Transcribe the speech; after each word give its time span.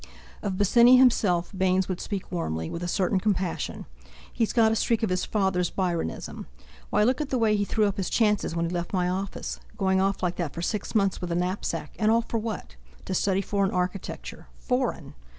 Of 0.41 0.57
Bosinney 0.57 0.97
himself 0.97 1.51
Baynes 1.55 1.87
would 1.87 2.01
speak 2.01 2.31
warmly, 2.31 2.71
with 2.71 2.81
a 2.81 2.87
certain 2.87 3.19
compassion: 3.19 3.85
"He's 4.33 4.51
got 4.51 4.71
a 4.71 4.75
streak 4.75 5.03
of 5.03 5.11
his 5.11 5.25
father's 5.25 5.69
Byronism. 5.69 6.47
Why, 6.89 7.03
look 7.03 7.21
at 7.21 7.29
the 7.29 7.37
way 7.37 7.55
he 7.55 7.65
threw 7.65 7.85
up 7.85 7.97
his 7.97 8.09
chances 8.09 8.55
when 8.55 8.65
he 8.67 8.71
left 8.73 8.93
my 8.93 9.07
office; 9.07 9.59
going 9.77 10.01
off 10.01 10.23
like 10.23 10.37
that 10.37 10.55
for 10.55 10.61
six 10.63 10.95
months 10.95 11.21
with 11.21 11.31
a 11.31 11.35
knapsack, 11.35 11.93
and 11.99 12.09
all 12.09 12.23
for 12.23 12.39
what?—to 12.39 13.13
study 13.13 13.41
foreign 13.41 13.69
architecture—foreign! 13.69 15.13